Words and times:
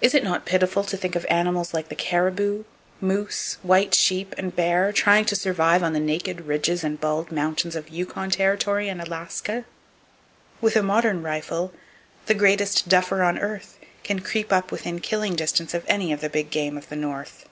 Is 0.00 0.14
it 0.14 0.24
not 0.24 0.46
pitiful 0.46 0.84
to 0.84 0.96
think 0.96 1.14
of 1.14 1.26
animals 1.28 1.74
like 1.74 1.90
the 1.90 1.94
caribou, 1.94 2.64
moose, 2.98 3.58
white 3.62 3.92
sheep 3.94 4.34
and 4.38 4.56
bear 4.56 4.90
trying 4.90 5.26
to 5.26 5.36
survive 5.36 5.82
on 5.82 5.92
the 5.92 6.00
naked 6.00 6.46
ridges 6.46 6.82
and 6.82 6.98
bald 6.98 7.30
mountains 7.30 7.76
of 7.76 7.90
Yukon 7.90 8.30
Territory 8.30 8.88
and 8.88 9.02
Alaska! 9.02 9.66
With 10.62 10.76
a 10.76 10.82
modern 10.82 11.22
rifle, 11.22 11.74
the 12.24 12.32
greatest 12.32 12.88
duffer 12.88 13.22
on 13.22 13.38
earth 13.38 13.78
can 14.02 14.20
creep 14.20 14.50
up 14.50 14.72
within 14.72 14.98
killing 14.98 15.36
distance 15.36 15.74
of 15.74 15.84
any 15.88 16.10
of 16.10 16.22
the 16.22 16.30
big 16.30 16.48
game 16.48 16.78
of 16.78 16.88
the 16.88 16.96
North. 16.96 17.46